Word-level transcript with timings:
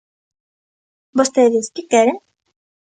Vostedes 1.17 1.65
¿que 1.73 1.83
queren? 1.91 2.17